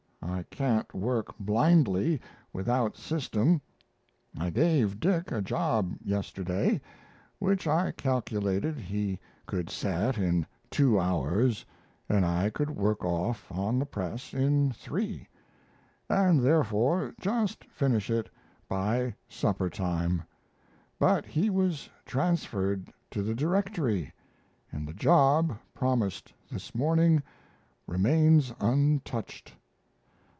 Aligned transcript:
I 0.23 0.43
can't 0.51 0.93
work 0.93 1.35
blindly 1.39 2.21
without 2.53 2.95
system. 2.95 3.61
I 4.37 4.49
gave 4.49 4.99
Dick 4.99 5.31
a 5.31 5.41
job 5.41 5.95
yesterday, 6.03 6.79
which 7.39 7.67
I 7.67 7.91
calculated 7.91 8.77
he 8.77 9.19
could 9.45 9.69
set 9.69 10.17
in 10.17 10.45
two 10.69 10.99
hours 10.99 11.65
and 12.09 12.25
I 12.25 12.49
could 12.49 12.69
work 12.71 13.03
off 13.03 13.51
on 13.51 13.77
the 13.79 13.85
press 13.85 14.33
in 14.33 14.71
three, 14.71 15.27
and 16.09 16.39
therefore 16.41 17.13
just 17.19 17.63
finish 17.65 18.09
it 18.09 18.29
by 18.67 19.15
supper 19.27 19.69
time, 19.69 20.23
but 20.99 21.25
he 21.25 21.49
was 21.49 21.89
transferred 22.05 22.91
to 23.11 23.21
the 23.21 23.35
Directory, 23.35 24.11
and 24.71 24.87
the 24.87 24.93
job, 24.93 25.57
promised 25.73 26.33
this 26.51 26.73
morning, 26.75 27.21
remains 27.87 28.53
untouched. 28.59 29.53